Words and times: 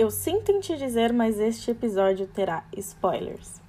eu 0.00 0.10
sinto 0.10 0.50
em 0.50 0.60
te 0.60 0.78
dizer, 0.78 1.12
mas 1.12 1.38
este 1.38 1.70
episódio 1.70 2.26
terá 2.26 2.64
spoilers. 2.74 3.60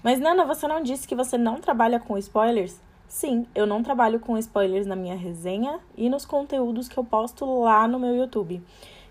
Mas 0.00 0.20
Nana, 0.20 0.44
você 0.44 0.68
não 0.68 0.80
disse 0.80 1.08
que 1.08 1.14
você 1.16 1.36
não 1.36 1.60
trabalha 1.60 1.98
com 1.98 2.16
spoilers? 2.16 2.80
Sim, 3.08 3.44
eu 3.52 3.66
não 3.66 3.82
trabalho 3.82 4.20
com 4.20 4.38
spoilers 4.38 4.86
na 4.86 4.94
minha 4.94 5.16
resenha 5.16 5.80
e 5.96 6.08
nos 6.08 6.24
conteúdos 6.24 6.88
que 6.88 6.96
eu 6.96 7.02
posto 7.02 7.62
lá 7.62 7.88
no 7.88 7.98
meu 7.98 8.14
YouTube. 8.14 8.62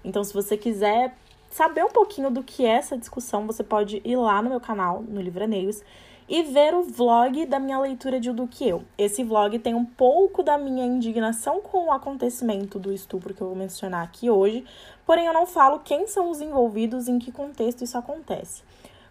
Então, 0.01 0.23
se 0.23 0.33
você 0.33 0.55
quiser 0.55 1.13
saber 1.49 1.83
um 1.83 1.91
pouquinho 1.91 2.31
do 2.31 2.41
que 2.41 2.65
é 2.65 2.69
essa 2.69 2.97
discussão, 2.97 3.45
você 3.45 3.61
pode 3.61 4.01
ir 4.05 4.15
lá 4.15 4.41
no 4.41 4.49
meu 4.49 4.61
canal, 4.61 5.03
no 5.05 5.19
Livraneios, 5.19 5.83
e 6.29 6.43
ver 6.43 6.75
o 6.75 6.83
vlog 6.83 7.43
da 7.47 7.59
minha 7.59 7.79
leitura 7.79 8.19
de 8.19 8.29
O 8.29 8.33
Do 8.33 8.47
Que 8.47 8.69
Eu. 8.69 8.83
Esse 8.95 9.23
vlog 9.23 9.57
tem 9.57 9.73
um 9.73 9.83
pouco 9.83 10.43
da 10.43 10.59
minha 10.59 10.85
indignação 10.85 11.59
com 11.59 11.87
o 11.87 11.91
acontecimento 11.91 12.77
do 12.77 12.93
estupro 12.93 13.33
que 13.33 13.41
eu 13.41 13.47
vou 13.47 13.55
mencionar 13.55 14.03
aqui 14.03 14.29
hoje, 14.29 14.63
porém 15.07 15.25
eu 15.25 15.33
não 15.33 15.47
falo 15.47 15.79
quem 15.79 16.05
são 16.05 16.29
os 16.29 16.39
envolvidos 16.39 17.07
e 17.07 17.11
em 17.11 17.17
que 17.17 17.31
contexto 17.31 17.83
isso 17.83 17.97
acontece. 17.97 18.61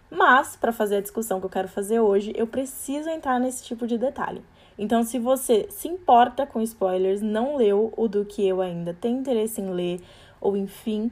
Mas, 0.09 0.55
para 0.55 0.73
fazer 0.73 0.99
a 0.99 1.01
discussão 1.01 1.41
que 1.41 1.47
eu 1.47 1.51
quero 1.51 1.69
fazer 1.69 1.99
hoje, 1.99 2.33
eu 2.37 2.47
preciso 2.47 3.11
entrar 3.11 3.41
nesse 3.41 3.65
tipo 3.65 3.85
de 3.85 3.99
detalhe. 3.99 4.43
Então, 4.79 5.03
se 5.03 5.19
você 5.19 5.67
se 5.71 5.89
importa 5.89 6.47
com 6.47 6.63
spoilers, 6.63 7.21
não 7.21 7.57
leu 7.57 7.93
o 7.97 8.07
do 8.07 8.25
que 8.25 8.47
eu 8.47 8.63
ainda, 8.63 8.95
tem 8.95 9.17
interesse 9.17 9.61
em 9.61 9.71
ler, 9.71 10.01
ou 10.41 10.57
enfim, 10.57 11.11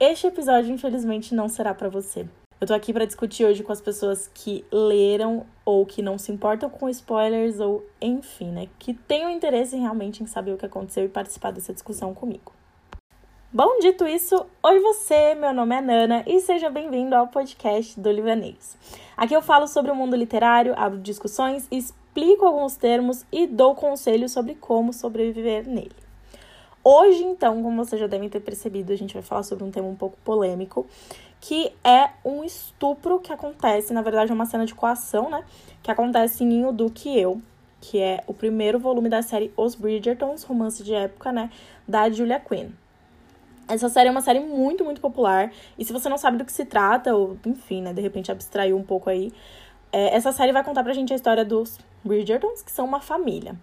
este 0.00 0.26
episódio 0.26 0.74
infelizmente 0.74 1.34
não 1.36 1.48
será 1.48 1.72
para 1.72 1.88
você. 1.88 2.26
Eu 2.58 2.66
tô 2.66 2.72
aqui 2.72 2.90
para 2.90 3.04
discutir 3.04 3.44
hoje 3.44 3.62
com 3.62 3.70
as 3.70 3.82
pessoas 3.82 4.30
que 4.32 4.64
leram 4.72 5.44
ou 5.62 5.84
que 5.84 6.00
não 6.00 6.16
se 6.16 6.32
importam 6.32 6.70
com 6.70 6.88
spoilers 6.88 7.60
ou 7.60 7.84
enfim, 8.00 8.50
né, 8.50 8.66
que 8.78 8.94
tenham 8.94 9.30
interesse 9.30 9.76
realmente 9.76 10.22
em 10.22 10.26
saber 10.26 10.52
o 10.52 10.56
que 10.56 10.64
aconteceu 10.64 11.04
e 11.04 11.08
participar 11.08 11.50
dessa 11.50 11.74
discussão 11.74 12.14
comigo. 12.14 12.54
Bom, 13.52 13.78
dito 13.80 14.06
isso, 14.06 14.46
oi 14.62 14.80
você, 14.80 15.34
meu 15.34 15.52
nome 15.52 15.76
é 15.76 15.80
Nana 15.82 16.24
e 16.26 16.40
seja 16.40 16.70
bem-vindo 16.70 17.14
ao 17.14 17.28
podcast 17.28 18.00
do 18.00 18.10
Livanês. 18.10 18.78
Aqui 19.14 19.36
eu 19.36 19.42
falo 19.42 19.68
sobre 19.68 19.90
o 19.90 19.94
mundo 19.94 20.16
literário, 20.16 20.72
abro 20.78 20.98
discussões, 20.98 21.68
explico 21.70 22.46
alguns 22.46 22.74
termos 22.74 23.26
e 23.30 23.46
dou 23.46 23.74
conselhos 23.74 24.32
sobre 24.32 24.54
como 24.54 24.94
sobreviver 24.94 25.68
nele. 25.68 26.06
Hoje, 26.88 27.24
então, 27.24 27.64
como 27.64 27.84
vocês 27.84 28.00
já 28.00 28.06
devem 28.06 28.28
ter 28.28 28.38
percebido, 28.38 28.92
a 28.92 28.96
gente 28.96 29.12
vai 29.12 29.22
falar 29.22 29.42
sobre 29.42 29.64
um 29.64 29.72
tema 29.72 29.88
um 29.88 29.96
pouco 29.96 30.16
polêmico, 30.24 30.86
que 31.46 31.72
é 31.84 32.10
um 32.24 32.42
estupro 32.42 33.20
que 33.20 33.32
acontece, 33.32 33.92
na 33.92 34.02
verdade, 34.02 34.32
é 34.32 34.34
uma 34.34 34.46
cena 34.46 34.66
de 34.66 34.74
coação, 34.74 35.30
né? 35.30 35.44
Que 35.80 35.92
acontece 35.92 36.42
em 36.42 36.64
O 36.64 36.72
Do 36.72 36.90
Que 36.90 37.16
Eu, 37.16 37.40
que 37.80 38.00
é 38.00 38.24
o 38.26 38.34
primeiro 38.34 38.80
volume 38.80 39.08
da 39.08 39.22
série 39.22 39.52
Os 39.56 39.76
Bridgertons, 39.76 40.42
romance 40.42 40.82
de 40.82 40.92
época, 40.92 41.30
né? 41.30 41.48
Da 41.86 42.10
Julia 42.10 42.40
Quinn. 42.40 42.70
Essa 43.68 43.88
série 43.88 44.08
é 44.08 44.10
uma 44.10 44.22
série 44.22 44.40
muito, 44.40 44.84
muito 44.84 45.00
popular. 45.00 45.52
E 45.78 45.84
se 45.84 45.92
você 45.92 46.08
não 46.08 46.18
sabe 46.18 46.36
do 46.36 46.44
que 46.44 46.50
se 46.50 46.64
trata, 46.64 47.14
ou 47.14 47.38
enfim, 47.46 47.80
né, 47.80 47.92
de 47.92 48.02
repente 48.02 48.32
abstraiu 48.32 48.76
um 48.76 48.82
pouco 48.82 49.08
aí, 49.08 49.32
é, 49.92 50.16
essa 50.16 50.32
série 50.32 50.50
vai 50.50 50.64
contar 50.64 50.82
pra 50.82 50.92
gente 50.92 51.12
a 51.12 51.16
história 51.16 51.44
dos 51.44 51.78
Bridgertons, 52.04 52.60
que 52.60 52.72
são 52.72 52.84
uma 52.84 53.00
família. 53.00 53.54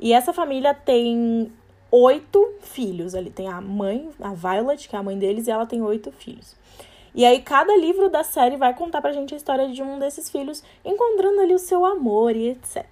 E 0.00 0.12
essa 0.12 0.32
família 0.32 0.74
tem 0.74 1.52
oito 1.92 2.54
filhos 2.62 3.14
ali. 3.14 3.30
Tem 3.30 3.46
a 3.46 3.60
mãe, 3.60 4.10
a 4.20 4.34
Violet, 4.34 4.88
que 4.88 4.96
é 4.96 4.98
a 4.98 5.04
mãe 5.04 5.16
deles, 5.16 5.46
e 5.46 5.52
ela 5.52 5.66
tem 5.66 5.80
oito 5.80 6.10
filhos. 6.10 6.58
E 7.18 7.24
aí, 7.24 7.42
cada 7.42 7.76
livro 7.76 8.08
da 8.08 8.22
série 8.22 8.56
vai 8.56 8.72
contar 8.72 9.00
pra 9.00 9.10
gente 9.10 9.34
a 9.34 9.36
história 9.36 9.68
de 9.70 9.82
um 9.82 9.98
desses 9.98 10.30
filhos, 10.30 10.62
encontrando 10.84 11.40
ali 11.40 11.52
o 11.52 11.58
seu 11.58 11.84
amor 11.84 12.36
e 12.36 12.50
etc. 12.50 12.86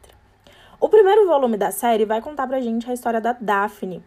O 0.80 0.88
primeiro 0.88 1.28
volume 1.28 1.56
da 1.56 1.70
série 1.70 2.04
vai 2.04 2.20
contar 2.20 2.48
pra 2.48 2.60
gente 2.60 2.90
a 2.90 2.92
história 2.92 3.20
da 3.20 3.36
Daphne, 3.40 4.02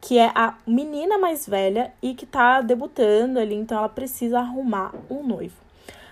que 0.00 0.18
é 0.18 0.30
a 0.36 0.54
menina 0.64 1.18
mais 1.18 1.48
velha 1.48 1.92
e 2.00 2.14
que 2.14 2.24
tá 2.24 2.60
debutando 2.60 3.40
ali, 3.40 3.56
então 3.56 3.76
ela 3.76 3.88
precisa 3.88 4.38
arrumar 4.38 4.94
um 5.10 5.24
noivo. 5.24 5.56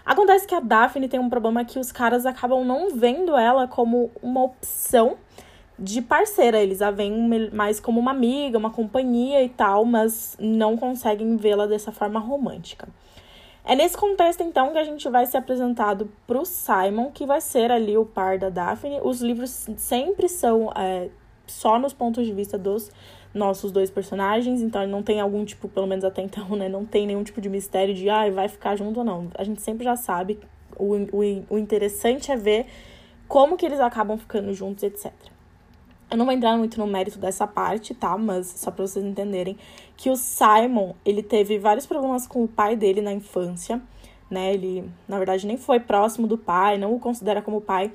Acontece 0.05 0.49
que 0.49 0.55
a 0.57 0.59
Daphne 0.59 1.09
tem 1.09 1.21
um 1.21 1.31
problema 1.31 1.65
que 1.65 1.79
os 1.79 1.93
caras 1.93 2.27
acabam 2.27 2.65
não 2.65 2.91
vendo 2.91 3.37
ela 3.37 3.69
como 3.69 4.11
uma 4.21 4.43
opção 4.43 5.17
de 5.79 6.03
parceira. 6.03 6.59
Eles 6.59 6.83
a 6.83 6.91
veem 6.91 7.49
mais 7.53 7.79
como 7.79 8.01
uma 8.01 8.11
amiga, 8.11 8.59
uma 8.59 8.73
companhia 8.73 9.45
e 9.45 9.49
tal, 9.49 9.85
mas 9.85 10.37
não 10.41 10.77
conseguem 10.77 11.37
vê-la 11.37 11.69
dessa 11.69 11.93
forma 11.93 12.19
romântica. 12.19 12.89
É 13.67 13.75
nesse 13.75 13.97
contexto, 13.97 14.43
então, 14.43 14.73
que 14.73 14.79
a 14.79 14.85
gente 14.85 15.09
vai 15.09 15.25
ser 15.25 15.39
apresentado 15.39 16.11
pro 16.27 16.45
Simon, 16.45 17.11
que 17.11 17.25
vai 17.25 17.41
ser 17.41 17.71
ali 17.71 17.97
o 17.97 18.05
par 18.05 18.39
da 18.39 18.51
Daphne. 18.51 19.01
Os 19.03 19.23
livros 19.23 19.51
sempre 19.79 20.29
são 20.29 20.71
é, 20.77 21.09
só 21.47 21.79
nos 21.79 21.95
pontos 21.95 22.27
de 22.27 22.33
vista 22.33 22.59
dos 22.59 22.91
nossos 23.33 23.73
dois 23.73 23.91
personagens, 23.91 24.61
então 24.61 24.87
não 24.87 25.03
tem 25.03 25.19
algum 25.19 25.45
tipo, 25.47 25.67
pelo 25.67 25.87
menos 25.87 26.05
até 26.05 26.21
então, 26.23 26.51
né? 26.57 26.69
Não 26.69 26.85
tem 26.85 27.07
nenhum 27.07 27.25
tipo 27.25 27.41
de 27.41 27.49
mistério 27.49 27.95
de, 27.95 28.09
ah, 28.11 28.31
vai 28.31 28.49
ficar 28.49 28.77
junto 28.77 28.99
ou 29.01 29.05
não. 29.05 29.31
A 29.35 29.43
gente 29.43 29.63
sempre 29.63 29.85
já 29.85 29.97
sabe. 29.97 30.39
O, 30.77 30.95
o, 30.95 31.47
o 31.51 31.59
interessante 31.59 32.31
é 32.31 32.37
ver 32.37 32.67
como 33.27 33.57
que 33.57 33.65
eles 33.65 33.81
acabam 33.81 34.19
ficando 34.19 34.53
juntos, 34.53 34.85
etc. 34.85 35.11
Eu 36.15 36.19
não 36.19 36.27
vou 36.27 36.33
entrar 36.33 36.57
muito 36.57 36.79
no 36.79 36.87
mérito 36.87 37.19
dessa 37.19 37.45
parte, 37.45 37.93
tá? 37.93 38.17
Mas 38.17 38.47
só 38.47 38.71
pra 38.71 38.87
vocês 38.87 39.05
entenderem 39.05 39.59
que 39.97 40.09
o 40.09 40.15
Simon, 40.15 40.95
ele 41.05 41.25
teve 41.25 41.59
vários 41.59 41.87
problemas 41.87 42.25
com 42.25 42.45
o 42.45 42.47
pai 42.47 42.77
dele 42.77 43.01
na 43.01 43.13
infância, 43.13 43.83
né? 44.31 44.55
Ele, 44.55 44.89
na 45.09 45.19
verdade, 45.19 45.45
nem 45.45 45.57
foi 45.57 45.81
próximo 45.81 46.29
do 46.29 46.39
pai, 46.39 46.79
não 46.79 46.95
o 46.95 47.01
considera 47.01 47.43
como 47.43 47.61
pai. 47.61 47.91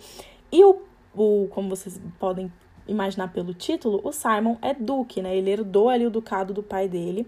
E 0.51 0.61
o, 0.65 0.81
o 1.15 1.47
como 1.51 1.69
vocês 1.69 1.97
podem 2.19 2.51
imaginar 2.85 3.31
pelo 3.31 3.53
título, 3.53 4.01
o 4.03 4.11
Simon 4.11 4.57
é 4.61 4.73
duque, 4.73 5.21
né? 5.21 5.37
Ele 5.37 5.51
herdou 5.51 5.87
ali 5.87 6.05
o 6.05 6.11
ducado 6.11 6.53
do 6.53 6.61
pai 6.61 6.89
dele. 6.89 7.25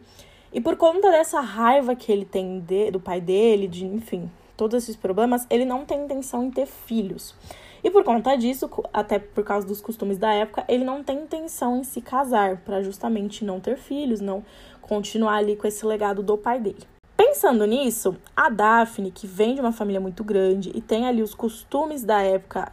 E 0.51 0.59
por 0.59 0.75
conta 0.75 1.09
dessa 1.09 1.39
raiva 1.39 1.95
que 1.95 2.11
ele 2.11 2.25
tem 2.25 2.59
de, 2.59 2.91
do 2.91 2.99
pai 2.99 3.21
dele, 3.21 3.65
de, 3.65 3.85
enfim, 3.85 4.29
todos 4.57 4.83
esses 4.83 4.97
problemas, 4.97 5.47
ele 5.49 5.63
não 5.63 5.85
tem 5.85 6.03
intenção 6.03 6.43
em 6.43 6.51
ter 6.51 6.65
filhos. 6.65 7.33
E 7.83 7.89
por 7.89 8.03
conta 8.03 8.35
disso, 8.35 8.69
até 8.93 9.17
por 9.17 9.43
causa 9.43 9.65
dos 9.65 9.81
costumes 9.81 10.17
da 10.17 10.33
época, 10.33 10.63
ele 10.67 10.83
não 10.83 11.03
tem 11.03 11.19
intenção 11.19 11.77
em 11.77 11.83
se 11.83 12.01
casar, 12.01 12.57
para 12.57 12.81
justamente 12.83 13.43
não 13.43 13.59
ter 13.59 13.77
filhos, 13.77 14.21
não 14.21 14.43
continuar 14.81 15.37
ali 15.37 15.55
com 15.55 15.65
esse 15.65 15.85
legado 15.85 16.21
do 16.21 16.37
pai 16.37 16.59
dele. 16.59 16.83
Pensando 17.17 17.65
nisso, 17.65 18.15
a 18.35 18.49
Daphne, 18.49 19.11
que 19.11 19.25
vem 19.25 19.55
de 19.55 19.61
uma 19.61 19.71
família 19.71 19.99
muito 19.99 20.23
grande 20.23 20.71
e 20.75 20.81
tem 20.81 21.07
ali 21.07 21.21
os 21.21 21.33
costumes 21.33 22.03
da 22.03 22.21
época 22.21 22.71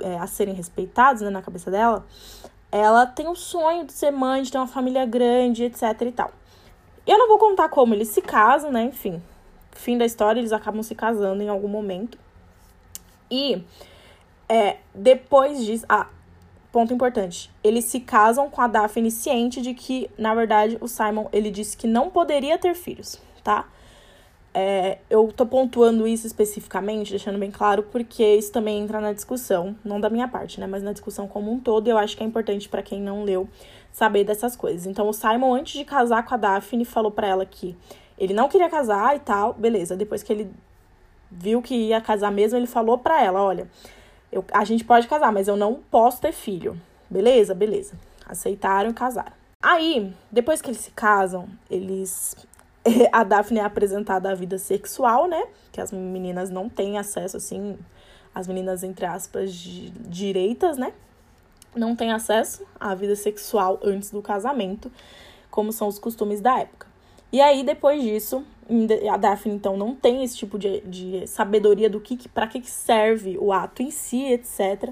é, 0.00 0.16
a 0.18 0.26
serem 0.26 0.54
respeitados 0.54 1.22
né, 1.22 1.30
na 1.30 1.42
cabeça 1.42 1.70
dela, 1.70 2.06
ela 2.70 3.06
tem 3.06 3.28
o 3.28 3.34
sonho 3.34 3.84
de 3.84 3.92
ser 3.92 4.10
mãe, 4.10 4.42
de 4.42 4.52
ter 4.52 4.58
uma 4.58 4.66
família 4.66 5.04
grande, 5.06 5.64
etc 5.64 5.82
e 6.02 6.12
tal. 6.12 6.30
Eu 7.06 7.18
não 7.18 7.28
vou 7.28 7.38
contar 7.38 7.68
como 7.68 7.94
eles 7.94 8.08
se 8.08 8.20
casam, 8.20 8.70
né? 8.72 8.84
Enfim, 8.84 9.22
fim 9.72 9.96
da 9.96 10.04
história, 10.04 10.40
eles 10.40 10.52
acabam 10.52 10.82
se 10.82 10.94
casando 10.94 11.42
em 11.42 11.48
algum 11.48 11.68
momento. 11.68 12.18
E 13.30 13.62
é, 14.48 14.76
depois 14.94 15.64
disso. 15.64 15.84
Ah, 15.88 16.08
ponto 16.72 16.92
importante. 16.92 17.50
Eles 17.64 17.86
se 17.86 18.00
casam 18.00 18.50
com 18.50 18.60
a 18.60 18.66
Daphne 18.66 19.10
ciente 19.10 19.60
de 19.62 19.74
que, 19.74 20.10
na 20.18 20.34
verdade, 20.34 20.76
o 20.80 20.86
Simon 20.86 21.26
ele 21.32 21.50
disse 21.50 21.76
que 21.76 21.86
não 21.86 22.10
poderia 22.10 22.58
ter 22.58 22.74
filhos, 22.74 23.20
tá? 23.42 23.66
É, 24.52 24.98
eu 25.10 25.30
tô 25.36 25.44
pontuando 25.44 26.06
isso 26.06 26.26
especificamente, 26.26 27.10
deixando 27.10 27.38
bem 27.38 27.50
claro, 27.50 27.82
porque 27.82 28.24
isso 28.24 28.50
também 28.50 28.80
entra 28.80 29.00
na 29.00 29.12
discussão, 29.12 29.76
não 29.84 30.00
da 30.00 30.08
minha 30.08 30.26
parte, 30.26 30.58
né? 30.58 30.66
Mas 30.66 30.82
na 30.82 30.92
discussão 30.92 31.28
como 31.28 31.52
um 31.52 31.60
todo, 31.60 31.88
eu 31.88 31.98
acho 31.98 32.16
que 32.16 32.22
é 32.22 32.26
importante 32.26 32.68
para 32.68 32.82
quem 32.82 33.00
não 33.00 33.22
leu 33.22 33.48
saber 33.92 34.24
dessas 34.24 34.56
coisas. 34.56 34.86
Então, 34.86 35.08
o 35.08 35.12
Simon, 35.12 35.54
antes 35.54 35.78
de 35.78 35.84
casar 35.84 36.24
com 36.24 36.34
a 36.34 36.36
Daphne, 36.36 36.84
falou 36.84 37.10
para 37.10 37.26
ela 37.26 37.44
que 37.44 37.76
ele 38.18 38.32
não 38.32 38.48
queria 38.48 38.68
casar 38.68 39.16
e 39.16 39.20
tal, 39.20 39.52
beleza. 39.54 39.96
Depois 39.96 40.22
que 40.22 40.32
ele 40.32 40.50
viu 41.30 41.60
que 41.60 41.74
ia 41.74 42.00
casar 42.00 42.30
mesmo, 42.30 42.58
ele 42.58 42.66
falou 42.66 42.98
para 42.98 43.22
ela: 43.22 43.42
olha, 43.42 43.68
eu, 44.30 44.44
a 44.52 44.64
gente 44.64 44.84
pode 44.84 45.06
casar, 45.08 45.32
mas 45.32 45.48
eu 45.48 45.56
não 45.56 45.74
posso 45.74 46.20
ter 46.20 46.32
filho. 46.32 46.80
Beleza? 47.08 47.54
Beleza. 47.54 47.94
Aceitaram 48.26 48.90
e 48.90 48.94
casaram. 48.94 49.32
Aí, 49.62 50.12
depois 50.30 50.60
que 50.60 50.68
eles 50.68 50.80
se 50.80 50.90
casam, 50.90 51.48
eles. 51.70 52.36
A 53.12 53.24
Daphne 53.24 53.60
é 53.60 53.64
apresentada 53.64 54.30
à 54.30 54.34
vida 54.34 54.58
sexual, 54.58 55.26
né? 55.26 55.42
Que 55.72 55.80
as 55.80 55.90
meninas 55.90 56.50
não 56.50 56.68
têm 56.68 56.98
acesso, 56.98 57.36
assim. 57.36 57.78
As 58.34 58.46
meninas, 58.46 58.82
entre 58.82 59.06
aspas, 59.06 59.52
direitas, 59.52 60.76
né? 60.76 60.92
Não 61.74 61.96
têm 61.96 62.12
acesso 62.12 62.66
à 62.78 62.94
vida 62.94 63.16
sexual 63.16 63.80
antes 63.82 64.10
do 64.10 64.22
casamento, 64.22 64.90
como 65.50 65.72
são 65.72 65.88
os 65.88 65.98
costumes 65.98 66.40
da 66.40 66.60
época. 66.60 66.86
E 67.32 67.40
aí, 67.40 67.64
depois 67.64 68.02
disso, 68.02 68.44
a 69.12 69.16
Daphne, 69.16 69.54
então, 69.54 69.76
não 69.76 69.94
tem 69.94 70.24
esse 70.24 70.36
tipo 70.36 70.58
de, 70.58 70.80
de 70.80 71.26
sabedoria 71.26 71.88
do 71.88 72.00
que, 72.00 72.28
para 72.28 72.46
que 72.46 72.60
serve 72.68 73.38
o 73.38 73.52
ato 73.52 73.82
em 73.82 73.90
si, 73.90 74.24
etc. 74.24 74.90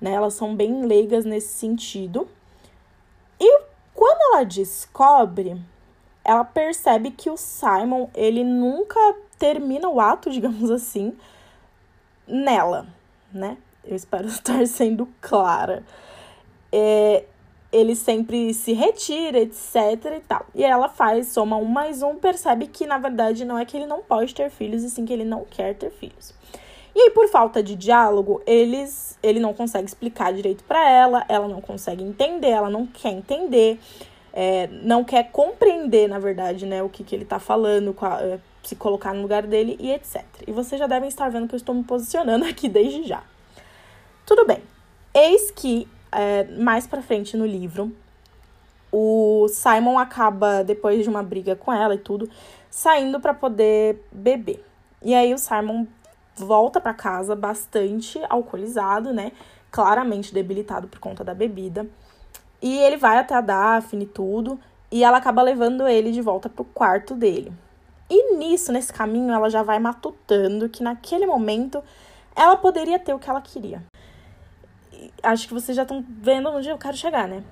Né? 0.00 0.12
Elas 0.12 0.34
são 0.34 0.54
bem 0.54 0.84
leigas 0.84 1.24
nesse 1.24 1.54
sentido. 1.54 2.28
E 3.40 3.60
quando 3.94 4.34
ela 4.34 4.44
descobre, 4.44 5.60
ela 6.22 6.44
percebe 6.44 7.10
que 7.10 7.30
o 7.30 7.36
Simon, 7.36 8.08
ele 8.14 8.44
nunca 8.44 8.98
termina 9.38 9.88
o 9.88 10.00
ato, 10.00 10.28
digamos 10.30 10.70
assim, 10.70 11.16
nela, 12.26 12.86
né? 13.32 13.56
Eu 13.82 13.96
espero 13.96 14.26
estar 14.28 14.66
sendo 14.66 15.08
clara. 15.20 15.82
É, 16.70 17.24
ele 17.70 17.94
sempre 17.94 18.54
se 18.54 18.72
retira, 18.72 19.38
etc 19.38 19.74
e 20.16 20.20
tal. 20.20 20.46
E 20.54 20.64
ela 20.64 20.88
faz, 20.88 21.28
soma 21.28 21.56
um 21.56 21.64
mais 21.64 22.02
um, 22.02 22.16
percebe 22.16 22.66
que 22.66 22.86
na 22.86 22.98
verdade 22.98 23.44
não 23.44 23.58
é 23.58 23.64
que 23.64 23.76
ele 23.76 23.86
não 23.86 24.00
pode 24.00 24.34
ter 24.34 24.50
filhos, 24.50 24.82
e 24.82 24.90
sim 24.90 25.04
que 25.04 25.12
ele 25.12 25.24
não 25.24 25.44
quer 25.44 25.74
ter 25.74 25.90
filhos. 25.90 26.34
E 26.94 27.00
aí, 27.00 27.10
por 27.10 27.28
falta 27.28 27.62
de 27.62 27.76
diálogo, 27.76 28.42
eles, 28.44 29.18
ele 29.22 29.38
não 29.38 29.54
consegue 29.54 29.86
explicar 29.86 30.32
direito 30.32 30.64
para 30.64 30.90
ela, 30.90 31.24
ela 31.28 31.46
não 31.46 31.60
consegue 31.60 32.02
entender, 32.02 32.48
ela 32.48 32.70
não 32.70 32.86
quer 32.86 33.12
entender, 33.12 33.78
é, 34.32 34.66
não 34.82 35.04
quer 35.04 35.30
compreender, 35.30 36.08
na 36.08 36.18
verdade, 36.18 36.66
né, 36.66 36.82
o 36.82 36.88
que, 36.88 37.04
que 37.04 37.14
ele 37.14 37.24
tá 37.24 37.38
falando, 37.38 37.94
é, 38.20 38.38
se 38.64 38.74
colocar 38.74 39.14
no 39.14 39.22
lugar 39.22 39.46
dele 39.46 39.76
e 39.78 39.92
etc. 39.92 40.24
E 40.46 40.50
vocês 40.50 40.78
já 40.78 40.86
devem 40.86 41.08
estar 41.08 41.28
vendo 41.28 41.46
que 41.46 41.54
eu 41.54 41.58
estou 41.58 41.74
me 41.74 41.84
posicionando 41.84 42.44
aqui 42.48 42.68
desde 42.68 43.04
já. 43.04 43.22
Tudo 44.26 44.44
bem. 44.44 44.58
Eis 45.14 45.50
que 45.50 45.86
é, 46.12 46.44
mais 46.44 46.86
pra 46.86 47.02
frente 47.02 47.36
no 47.36 47.46
livro, 47.46 47.92
o 48.90 49.46
Simon 49.48 49.98
acaba, 49.98 50.64
depois 50.64 51.02
de 51.02 51.08
uma 51.08 51.22
briga 51.22 51.54
com 51.54 51.72
ela 51.72 51.94
e 51.94 51.98
tudo, 51.98 52.28
saindo 52.70 53.20
para 53.20 53.34
poder 53.34 54.02
beber. 54.10 54.64
E 55.02 55.14
aí 55.14 55.32
o 55.34 55.38
Simon 55.38 55.86
volta 56.36 56.80
para 56.80 56.94
casa 56.94 57.36
bastante 57.36 58.20
alcoolizado, 58.28 59.12
né? 59.12 59.32
Claramente 59.70 60.32
debilitado 60.32 60.88
por 60.88 60.98
conta 60.98 61.22
da 61.22 61.34
bebida. 61.34 61.86
E 62.62 62.78
ele 62.78 62.96
vai 62.96 63.18
até 63.18 63.34
a 63.34 63.40
Daphne 63.40 64.04
e 64.04 64.08
tudo, 64.08 64.58
e 64.90 65.04
ela 65.04 65.18
acaba 65.18 65.42
levando 65.42 65.86
ele 65.86 66.10
de 66.10 66.20
volta 66.22 66.48
pro 66.48 66.64
quarto 66.64 67.14
dele. 67.14 67.52
E 68.10 68.36
nisso, 68.36 68.72
nesse 68.72 68.92
caminho, 68.92 69.32
ela 69.32 69.50
já 69.50 69.62
vai 69.62 69.78
matutando 69.78 70.68
que 70.68 70.82
naquele 70.82 71.26
momento 71.26 71.82
ela 72.34 72.56
poderia 72.56 72.98
ter 72.98 73.12
o 73.12 73.18
que 73.18 73.28
ela 73.28 73.40
queria 73.42 73.82
acho 75.22 75.48
que 75.48 75.54
vocês 75.54 75.76
já 75.76 75.82
estão 75.82 76.04
vendo 76.08 76.48
onde 76.48 76.68
eu 76.68 76.78
quero 76.78 76.96
chegar, 76.96 77.28
né? 77.28 77.42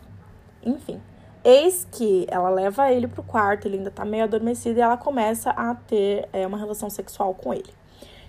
Enfim. 0.65 1.01
Eis 1.45 1.87
que 1.93 2.27
ela 2.29 2.51
leva 2.51 2.91
ele 2.91 3.07
pro 3.07 3.23
quarto, 3.23 3.69
ele 3.69 3.79
ainda 3.79 3.91
tá 3.91 4.05
meio 4.05 4.25
adormecido 4.25 4.79
e 4.79 4.83
ela 4.83 4.97
começa 4.97 5.51
a 5.51 5.75
ter 5.75 6.29
é, 6.33 6.47
uma 6.47 6.59
relação 6.59 6.91
sexual 6.91 7.35
com 7.35 7.55
ele. 7.55 7.73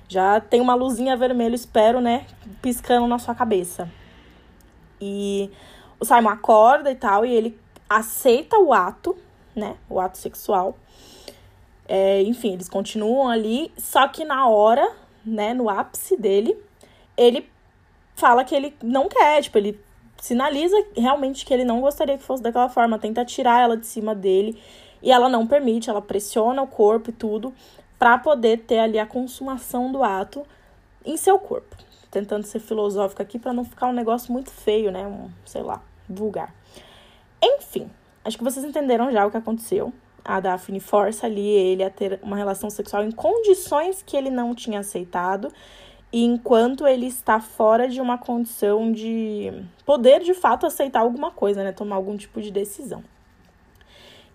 Já 0.08 0.40
tem 0.40 0.62
uma 0.62 0.76
luzinha 0.76 1.18
vermelha, 1.18 1.56
espero, 1.56 2.00
né? 2.00 2.26
Piscando 2.62 3.08
na 3.08 3.18
sua 3.18 3.34
cabeça. 3.34 3.90
E 5.02 5.52
o 6.00 6.06
Simon 6.06 6.30
acorda 6.30 6.92
e 6.92 6.96
tal, 6.96 7.26
e 7.26 7.34
ele 7.34 7.60
aceita 7.90 8.58
o 8.58 8.72
ato, 8.72 9.18
né? 9.56 9.76
O 9.90 10.00
ato 10.00 10.18
sexual. 10.18 10.78
É, 11.88 12.22
enfim, 12.22 12.54
eles 12.54 12.70
continuam 12.70 13.30
ali, 13.30 13.72
só 13.78 14.08
que 14.08 14.24
na 14.26 14.48
hora, 14.48 14.92
né, 15.26 15.54
no 15.54 15.70
ápice 15.70 16.18
dele, 16.18 16.58
ele 17.16 17.50
fala 18.18 18.44
que 18.44 18.54
ele 18.54 18.76
não 18.84 19.08
quer, 19.08 19.42
tipo, 19.42 19.58
ele 19.58 19.80
sinaliza 20.20 20.76
realmente 20.96 21.46
que 21.46 21.54
ele 21.54 21.64
não 21.64 21.80
gostaria 21.80 22.18
que 22.18 22.24
fosse 22.24 22.44
daquela 22.44 22.68
forma, 22.68 23.00
tenta 23.00 23.24
tirar 23.24 23.62
ela 23.62 23.78
de 23.78 23.86
cima 23.86 24.14
dele 24.14 24.62
e 25.02 25.12
ela 25.12 25.30
não 25.30 25.46
permite, 25.46 25.90
ela 25.90 26.02
pressiona 26.02 26.62
o 26.62 26.68
corpo 26.68 27.12
e 27.12 27.14
tudo 27.14 27.54
para 27.98 28.18
poder 28.18 28.60
ter 28.66 28.80
ali 28.80 29.00
a 29.00 29.06
consumação 29.06 29.92
do 29.92 30.04
ato 30.04 30.46
em 31.06 31.16
seu 31.16 31.38
corpo. 31.40 31.76
Tentando 32.10 32.46
ser 32.46 32.60
filosófica 32.60 33.22
aqui 33.22 33.38
para 33.38 33.54
não 33.54 33.64
ficar 33.64 33.88
um 33.88 33.94
negócio 33.94 34.34
muito 34.34 34.50
feio, 34.50 34.92
né? 34.92 35.06
Um, 35.06 35.30
sei 35.46 35.62
lá, 35.62 35.82
vulgar. 36.10 36.54
Enfim, 37.42 37.90
acho 38.26 38.38
que 38.38 38.44
vocês 38.44 38.66
entenderam 38.66 39.12
já 39.12 39.26
o 39.26 39.32
que 39.32 39.38
aconteceu. 39.38 39.94
A 40.26 40.40
Daphne 40.40 40.80
força 40.80 41.28
ali 41.28 41.48
ele 41.48 41.84
a 41.84 41.90
ter 41.90 42.20
uma 42.24 42.36
relação 42.36 42.70
sexual 42.70 43.04
em 43.04 43.12
condições 43.12 44.02
que 44.02 44.18
ele 44.18 44.30
não 44.30 44.56
tinha 44.56 44.80
aceitado 44.80 45.52
enquanto 46.12 46.88
ele 46.88 47.06
está 47.06 47.40
fora 47.40 47.88
de 47.88 48.00
uma 48.00 48.18
condição 48.18 48.92
de 48.92 49.52
poder 49.86 50.22
de 50.22 50.34
fato 50.34 50.66
aceitar 50.66 51.02
alguma 51.02 51.32
coisa, 51.32 51.64
né? 51.64 51.72
Tomar 51.72 51.96
algum 51.96 52.16
tipo 52.16 52.42
de 52.42 52.52
decisão. 52.52 53.04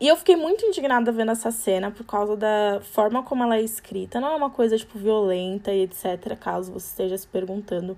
E 0.02 0.08
eu 0.08 0.16
fiquei 0.16 0.34
muito 0.34 0.66
indignada 0.66 1.12
vendo 1.12 1.30
essa 1.30 1.52
cena 1.52 1.90
por 1.90 2.04
causa 2.04 2.36
da 2.36 2.80
forma 2.82 3.22
como 3.22 3.44
ela 3.44 3.56
é 3.56 3.62
escrita. 3.62 4.20
Não 4.20 4.32
é 4.32 4.34
uma 4.34 4.50
coisa, 4.50 4.76
tipo, 4.76 4.98
violenta 4.98 5.72
e 5.72 5.82
etc., 5.82 6.36
caso 6.36 6.72
você 6.72 6.88
esteja 6.88 7.16
se 7.16 7.26
perguntando. 7.28 7.96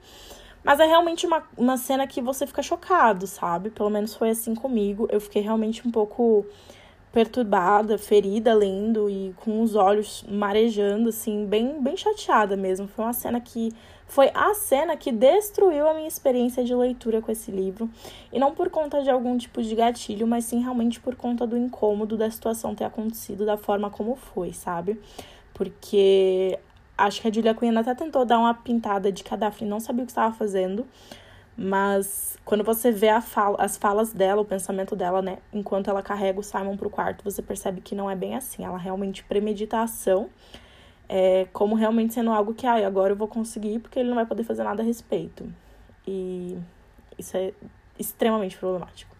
Mas 0.62 0.80
é 0.80 0.84
realmente 0.84 1.26
uma, 1.26 1.42
uma 1.56 1.78
cena 1.78 2.06
que 2.06 2.20
você 2.20 2.46
fica 2.46 2.62
chocado, 2.62 3.26
sabe? 3.26 3.70
Pelo 3.70 3.88
menos 3.88 4.14
foi 4.14 4.30
assim 4.30 4.54
comigo. 4.54 5.08
Eu 5.10 5.18
fiquei 5.18 5.40
realmente 5.40 5.86
um 5.88 5.90
pouco 5.90 6.44
perturbada, 7.14 7.96
ferida 7.96 8.52
lendo 8.52 9.08
e 9.08 9.32
com 9.36 9.62
os 9.62 9.76
olhos 9.76 10.24
marejando, 10.28 11.10
assim, 11.10 11.46
bem, 11.46 11.80
bem 11.80 11.96
chateada 11.96 12.56
mesmo. 12.56 12.88
Foi 12.88 13.04
uma 13.04 13.12
cena 13.12 13.40
que. 13.40 13.72
Foi 14.06 14.30
a 14.34 14.52
cena 14.52 14.96
que 14.96 15.10
destruiu 15.10 15.88
a 15.88 15.94
minha 15.94 16.08
experiência 16.08 16.62
de 16.62 16.74
leitura 16.74 17.22
com 17.22 17.32
esse 17.32 17.50
livro. 17.50 17.88
E 18.32 18.38
não 18.38 18.52
por 18.52 18.68
conta 18.68 19.02
de 19.02 19.08
algum 19.08 19.38
tipo 19.38 19.62
de 19.62 19.74
gatilho, 19.74 20.26
mas 20.26 20.44
sim 20.44 20.60
realmente 20.60 21.00
por 21.00 21.14
conta 21.14 21.46
do 21.46 21.56
incômodo 21.56 22.16
da 22.16 22.30
situação 22.30 22.74
ter 22.74 22.84
acontecido 22.84 23.46
da 23.46 23.56
forma 23.56 23.88
como 23.88 24.14
foi, 24.14 24.52
sabe? 24.52 25.00
Porque 25.54 26.58
acho 26.98 27.22
que 27.22 27.28
a 27.28 27.32
Julia 27.32 27.54
Quinn 27.54 27.76
até 27.78 27.94
tentou 27.94 28.24
dar 28.24 28.38
uma 28.38 28.52
pintada 28.52 29.10
de 29.10 29.24
Daphne 29.24 29.70
não 29.70 29.80
sabia 29.80 30.02
o 30.02 30.06
que 30.06 30.12
estava 30.12 30.34
fazendo. 30.34 30.86
Mas 31.56 32.36
quando 32.44 32.64
você 32.64 32.90
vê 32.90 33.20
fala, 33.20 33.56
as 33.60 33.76
falas 33.76 34.12
dela, 34.12 34.42
o 34.42 34.44
pensamento 34.44 34.96
dela, 34.96 35.22
né, 35.22 35.38
enquanto 35.52 35.88
ela 35.88 36.02
carrega 36.02 36.40
o 36.40 36.42
Simon 36.42 36.76
pro 36.76 36.90
quarto, 36.90 37.22
você 37.22 37.40
percebe 37.40 37.80
que 37.80 37.94
não 37.94 38.10
é 38.10 38.16
bem 38.16 38.34
assim. 38.34 38.64
Ela 38.64 38.78
realmente 38.78 39.22
premedita 39.24 39.78
a 39.78 39.82
ação, 39.82 40.28
é, 41.08 41.46
como 41.52 41.76
realmente 41.76 42.14
sendo 42.14 42.32
algo 42.32 42.54
que, 42.54 42.66
ah, 42.66 42.84
agora 42.86 43.12
eu 43.12 43.16
vou 43.16 43.28
conseguir 43.28 43.78
porque 43.78 43.98
ele 43.98 44.08
não 44.08 44.16
vai 44.16 44.26
poder 44.26 44.42
fazer 44.42 44.64
nada 44.64 44.82
a 44.82 44.84
respeito. 44.84 45.46
E 46.06 46.58
isso 47.16 47.36
é 47.36 47.52
extremamente 47.98 48.56
problemático. 48.56 49.14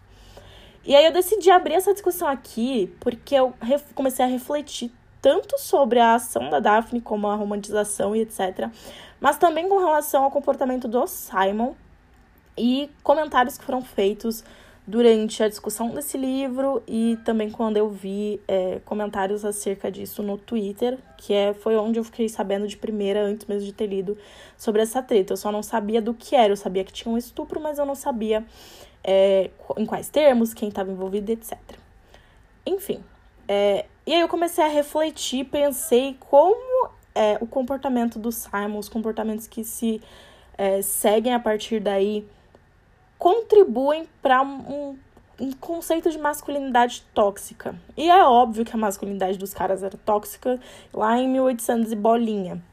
E 0.83 0.95
aí 0.95 1.05
eu 1.05 1.11
decidi 1.11 1.49
abrir 1.49 1.75
essa 1.75 1.93
discussão 1.93 2.27
aqui 2.27 2.93
porque 2.99 3.33
eu 3.33 3.53
comecei 3.95 4.23
a 4.23 4.27
refletir 4.27 4.91
tanto 5.21 5.57
sobre 5.57 5.99
a 5.99 6.15
ação 6.15 6.49
da 6.51 6.59
Daphne 6.59 7.01
como 7.01 7.27
a 7.27 7.33
romantização 7.33 8.15
e 8.15 8.21
etc, 8.21 8.69
mas 9.19 9.37
também 9.39 9.67
com 9.67 9.79
relação 9.79 10.23
ao 10.23 10.29
comportamento 10.29 10.87
do 10.87 11.07
Simon 11.07 11.73
e 12.57 12.89
comentários 13.03 13.57
que 13.57 13.63
foram 13.63 13.81
feitos 13.81 14.43
durante 14.87 15.41
a 15.41 15.47
discussão 15.47 15.89
desse 15.89 16.17
livro 16.17 16.81
e 16.87 17.17
também 17.25 17.49
quando 17.49 17.77
eu 17.77 17.89
vi 17.89 18.39
é, 18.47 18.79
comentários 18.85 19.43
acerca 19.43 19.91
disso 19.91 20.21
no 20.21 20.37
Twitter, 20.37 20.99
que 21.17 21.33
é, 21.33 21.53
foi 21.53 21.75
onde 21.75 21.97
eu 21.97 22.03
fiquei 22.03 22.29
sabendo 22.29 22.67
de 22.67 22.77
primeira, 22.77 23.23
antes 23.23 23.47
mesmo 23.47 23.65
de 23.65 23.73
ter 23.73 23.87
lido 23.87 24.15
sobre 24.55 24.81
essa 24.83 25.01
treta. 25.01 25.33
Eu 25.33 25.37
só 25.37 25.51
não 25.51 25.63
sabia 25.63 26.01
do 26.01 26.13
que 26.13 26.35
era, 26.35 26.53
eu 26.53 26.57
sabia 26.57 26.83
que 26.83 26.93
tinha 26.93 27.11
um 27.11 27.17
estupro, 27.17 27.59
mas 27.59 27.79
eu 27.79 27.85
não 27.85 27.95
sabia 27.95 28.45
é, 29.03 29.49
em 29.75 29.85
quais 29.85 30.09
termos, 30.09 30.53
quem 30.53 30.69
estava 30.69 30.91
envolvido, 30.91 31.31
etc. 31.31 31.57
Enfim, 32.63 33.03
é, 33.47 33.85
e 34.05 34.13
aí 34.13 34.21
eu 34.21 34.27
comecei 34.27 34.63
a 34.63 34.67
refletir, 34.67 35.45
pensei 35.45 36.15
como 36.19 36.89
é, 37.15 37.37
o 37.41 37.47
comportamento 37.47 38.19
do 38.19 38.31
Simon, 38.31 38.77
os 38.77 38.89
comportamentos 38.89 39.47
que 39.47 39.63
se 39.63 39.99
é, 40.57 40.81
seguem 40.83 41.33
a 41.33 41.39
partir 41.39 41.79
daí 41.79 42.27
contribuem 43.25 44.07
para 44.21 44.43
um, 44.43 44.95
um 45.39 45.51
conceito 45.53 46.11
de 46.11 46.17
masculinidade 46.19 47.03
tóxica. 47.11 47.75
E 47.97 48.07
é 48.07 48.23
óbvio 48.23 48.63
que 48.63 48.75
a 48.75 48.77
masculinidade 48.77 49.39
dos 49.39 49.51
caras 49.51 49.81
era 49.81 49.97
tóxica 49.97 50.59
lá 50.93 51.17
em 51.17 51.27
1800 51.29 51.91
e 51.91 51.95
bolinha. 51.95 52.63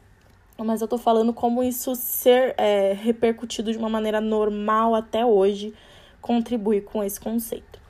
Mas 0.59 0.83
eu 0.83 0.89
tô 0.89 0.99
falando 0.99 1.33
como 1.33 1.63
isso 1.63 1.95
ser 1.95 2.55
é, 2.59 2.93
repercutido 2.93 3.73
de 3.73 3.79
uma 3.79 3.89
maneira 3.89 4.21
normal 4.21 4.95
até 4.95 5.25
hoje 5.25 5.73
contribui 6.21 6.83
com 6.83 7.03
esse 7.03 7.19
conceito. 7.19 7.81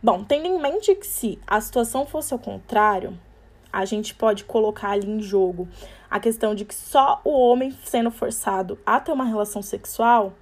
Bom, 0.00 0.22
tendo 0.22 0.46
em 0.46 0.60
mente 0.60 0.94
que 0.94 1.08
se 1.08 1.36
a 1.44 1.60
situação 1.60 2.06
fosse 2.06 2.32
ao 2.32 2.38
contrário, 2.38 3.18
a 3.72 3.84
gente 3.84 4.14
pode 4.14 4.44
colocar 4.44 4.90
ali 4.90 5.10
em 5.10 5.20
jogo 5.20 5.66
a 6.08 6.20
questão 6.20 6.54
de 6.54 6.64
que 6.64 6.76
só 6.76 7.20
o 7.24 7.32
homem 7.32 7.76
sendo 7.82 8.12
forçado 8.12 8.78
a 8.86 9.00
ter 9.00 9.10
uma 9.10 9.24
relação 9.24 9.62
sexual 9.62 10.32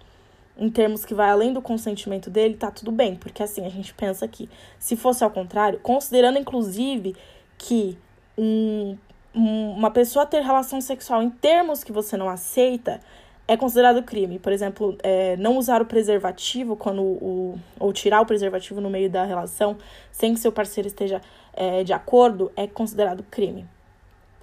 em 0.57 0.71
termos 0.71 1.05
que 1.05 1.15
vai 1.15 1.31
além 1.31 1.53
do 1.53 1.63
consentimento 1.63 2.31
dele, 2.31 2.55
tá 2.55 2.71
tudo 2.71 2.93
bem, 2.93 3.17
porque 3.17 3.43
assim 3.43 3.65
a 3.65 3.71
gente 3.71 3.95
pensa 3.95 4.29
que 4.29 4.49
se 4.79 4.97
fosse 4.97 5.25
ao 5.25 5.31
contrário, 5.31 5.81
considerando 5.81 6.39
inclusive 6.39 7.17
que 7.57 7.99
um, 8.37 8.97
um, 9.35 9.71
uma 9.73 9.91
pessoa 9.91 10.27
ter 10.27 10.43
relação 10.43 10.81
sexual 10.81 11.23
em 11.23 11.31
termos 11.31 11.83
que 11.83 11.93
você 11.93 12.17
não 12.17 12.29
aceita 12.29 13.01
é 13.49 13.57
considerado 13.57 14.03
crime. 14.03 14.39
Por 14.39 14.53
exemplo, 14.53 14.97
é, 15.03 15.37
não 15.37 15.57
usar 15.57 15.83
o 15.83 15.87
preservativo 15.87 16.77
quando 16.77 17.03
o, 17.03 17.59
ou 17.79 17.93
tirar 17.93 18.21
o 18.21 18.27
preservativo 18.27 18.81
no 18.81 18.91
meio 18.91 19.11
da 19.11 19.25
relação 19.25 19.77
sem 20.11 20.35
que 20.35 20.41
seu 20.41 20.53
parceiro 20.53 20.87
esteja 20.87 21.21
é, 21.53 21.83
de 21.83 21.93
acordo 21.93 22.53
é 22.57 22.67
considerado 22.67 23.25
crime. 23.31 23.67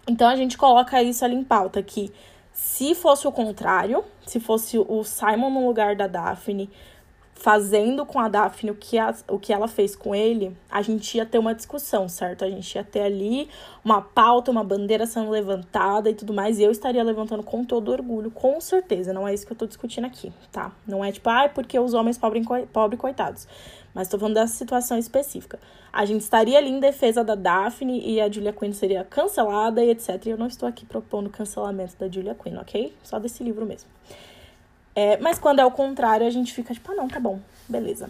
Então 0.08 0.28
a 0.28 0.36
gente 0.36 0.58
coloca 0.58 1.01
isso 1.01 1.24
ali 1.24 1.36
em 1.36 1.44
pauta 1.44 1.82
que 1.82 2.12
se 2.53 2.96
fosse 2.96 3.27
o 3.27 3.32
contrário, 3.32 4.03
se 4.25 4.39
fosse 4.39 4.77
o 4.77 5.03
Simon 5.03 5.50
no 5.50 5.68
lugar 5.68 5.96
da 5.96 6.08
Daphne, 6.08 6.70
fazendo 7.39 8.05
com 8.05 8.19
a 8.19 8.27
Daphne 8.27 8.72
o 8.72 8.75
que, 8.75 8.98
a, 8.98 9.15
o 9.29 9.39
que 9.39 9.53
ela 9.53 9.67
fez 9.67 9.96
com 9.96 10.13
ele, 10.13 10.55
a 10.69 10.81
gente 10.81 11.15
ia 11.15 11.25
ter 11.25 11.38
uma 11.38 11.55
discussão, 11.55 12.10
certo? 12.10 12.43
A 12.43 12.50
gente 12.50 12.75
ia 12.75 12.84
ter 12.84 13.00
ali 13.00 13.50
uma 13.84 14.01
pauta, 14.01 14.51
uma 14.51 14.63
bandeira 14.63 15.05
sendo 15.05 15.31
levantada 15.31 16.10
e 16.10 16.13
tudo 16.13 16.34
mais, 16.34 16.60
e 16.60 16.63
eu 16.63 16.69
estaria 16.69 17.01
levantando 17.01 17.41
com 17.41 17.63
todo 17.63 17.93
orgulho, 17.93 18.29
com 18.29 18.60
certeza. 18.60 19.13
Não 19.13 19.25
é 19.25 19.34
isso 19.34 19.48
que 19.48 19.53
eu 19.53 19.58
tô 19.58 19.65
discutindo 19.65 20.05
aqui, 20.05 20.34
tá? 20.51 20.74
Não 20.86 21.03
é 21.03 21.13
tipo, 21.13 21.29
ah, 21.29 21.46
é 21.46 21.48
porque 21.48 21.79
os 21.79 21.93
homens 21.93 22.17
pobres 22.17 22.46
pobre, 22.74 22.98
coitados. 22.98 23.48
Mas 23.93 24.10
tô 24.10 24.19
falando 24.19 24.36
dessa 24.36 24.53
situação 24.53 24.98
específica. 24.98 25.58
A 25.93 26.03
gente 26.03 26.22
estaria 26.22 26.58
ali 26.58 26.69
em 26.69 26.79
defesa 26.79 27.24
da 27.24 27.36
Daphne 27.36 28.01
e 28.05 28.19
a 28.19 28.29
Julia 28.29 28.51
Quinn 28.51 28.74
seria 28.74 29.05
cancelada 29.05 29.81
e 29.81 29.89
etc. 29.91 30.25
E 30.25 30.29
eu 30.29 30.38
não 30.38 30.48
estou 30.48 30.67
aqui 30.67 30.86
propondo 30.86 31.29
cancelamento 31.29 31.96
da 31.98 32.10
Julia 32.10 32.36
Quinn, 32.36 32.58
ok? 32.58 32.93
Só 33.01 33.17
desse 33.17 33.43
livro 33.43 33.65
mesmo. 33.65 33.89
É, 35.01 35.15
mas 35.15 35.39
quando 35.39 35.60
é 35.60 35.65
o 35.65 35.72
contrário, 35.72 36.27
a 36.27 36.29
gente 36.29 36.53
fica 36.53 36.74
tipo, 36.74 36.91
ah, 36.91 36.96
não, 36.96 37.08
tá 37.08 37.22
bom, 37.22 37.39
beleza. 37.70 38.10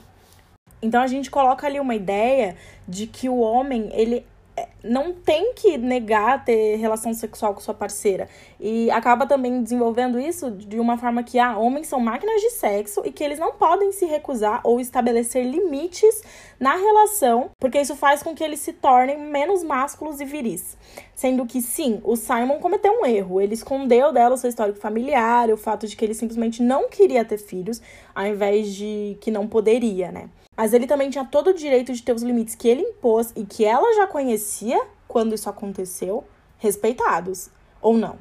Então 0.82 1.00
a 1.00 1.06
gente 1.06 1.30
coloca 1.30 1.68
ali 1.68 1.80
uma 1.80 1.94
ideia 1.94 2.58
de 2.88 3.06
que 3.06 3.30
o 3.30 3.38
homem, 3.38 3.92
ele 3.94 4.26
não 4.84 5.14
tem 5.14 5.54
que 5.54 5.78
negar 5.78 6.44
ter 6.44 6.78
relação 6.78 7.14
sexual 7.14 7.54
com 7.54 7.60
sua 7.60 7.74
parceira. 7.74 8.28
E 8.60 8.90
acaba 8.92 9.26
também 9.26 9.62
desenvolvendo 9.62 10.20
isso 10.20 10.52
de 10.52 10.80
uma 10.80 10.98
forma 10.98 11.24
que 11.24 11.40
ah, 11.40 11.58
homens 11.58 11.88
são 11.88 12.00
máquinas 12.00 12.42
de 12.42 12.52
sexo 12.52 13.02
e 13.06 13.12
que 13.12 13.24
eles 13.24 13.40
não 13.40 13.54
podem 13.54 13.92
se 13.92 14.06
recusar 14.06 14.62
ou 14.64 14.80
estabelecer 14.80 15.46
limites 15.46 16.22
na 16.60 16.76
relação, 16.76 17.52
porque 17.60 17.80
isso 17.80 17.96
faz 17.96 18.22
com 18.22 18.36
que 18.36 18.44
eles 18.44 18.60
se 18.60 18.74
tornem 18.74 19.18
menos 19.18 19.64
másculos 19.64 20.20
e 20.20 20.26
viris. 20.26 20.78
Sendo 21.16 21.46
que 21.46 21.62
sim, 21.62 22.00
o 22.04 22.16
Simon 22.16 22.60
cometeu 22.60 22.94
um 22.94 23.06
erro. 23.06 23.42
Ele 23.42 23.54
escondeu 23.54 24.14
dela 24.14 24.36
o 24.36 24.38
seu 24.38 24.50
histórico 24.50 24.80
familiar, 24.80 25.50
o 25.50 25.58
fato 25.58 25.86
de 25.86 25.96
que 25.96 26.06
ele 26.06 26.14
simplesmente 26.14 26.64
não 26.64 26.90
queria 26.90 27.26
ter 27.26 27.38
filhos, 27.38 27.82
ao 28.16 28.26
invés 28.26 28.74
de 28.74 29.18
que 29.20 29.30
não 29.30 29.46
poderia, 29.48 30.12
né? 30.12 30.30
Mas 30.60 30.74
ele 30.74 30.86
também 30.86 31.10
tinha 31.10 31.24
todo 31.24 31.52
o 31.52 31.54
direito 31.54 31.94
de 31.94 32.04
ter 32.04 32.12
os 32.12 32.22
limites 32.22 32.54
que 32.54 32.68
ele 32.68 32.82
impôs 32.82 33.32
e 33.34 33.46
que 33.46 33.64
ela 33.64 33.96
já 33.96 34.06
conhecia 34.06 34.78
quando 35.08 35.34
isso 35.34 35.50
aconteceu, 35.50 36.26
respeitados. 36.58 37.50
Ou 37.82 37.98
não. 37.98 38.18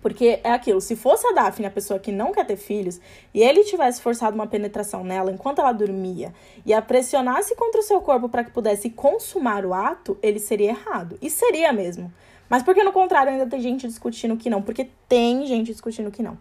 Porque 0.00 0.40
é 0.42 0.50
aquilo, 0.50 0.80
se 0.80 0.96
fosse 0.96 1.26
a 1.26 1.32
Daphne 1.32 1.66
a 1.66 1.70
pessoa 1.70 2.00
que 2.00 2.10
não 2.10 2.32
quer 2.32 2.46
ter 2.46 2.56
filhos, 2.56 2.98
e 3.34 3.42
ele 3.42 3.64
tivesse 3.64 4.00
forçado 4.00 4.34
uma 4.34 4.46
penetração 4.46 5.04
nela 5.04 5.30
enquanto 5.30 5.58
ela 5.58 5.72
dormia, 5.72 6.32
e 6.64 6.72
a 6.72 6.80
pressionasse 6.80 7.54
contra 7.54 7.80
o 7.80 7.84
seu 7.84 8.00
corpo 8.00 8.30
para 8.30 8.44
que 8.44 8.50
pudesse 8.50 8.88
consumar 8.88 9.66
o 9.66 9.74
ato, 9.74 10.16
ele 10.22 10.38
seria 10.38 10.70
errado. 10.70 11.18
E 11.20 11.28
seria 11.28 11.70
mesmo. 11.70 12.10
Mas 12.48 12.62
porque 12.62 12.82
no 12.82 12.94
contrário 12.94 13.30
ainda 13.30 13.46
tem 13.46 13.60
gente 13.60 13.86
discutindo 13.86 14.38
que 14.38 14.48
não? 14.48 14.62
Porque 14.62 14.88
tem 15.06 15.44
gente 15.44 15.70
discutindo 15.70 16.10
que 16.10 16.22
não. 16.22 16.38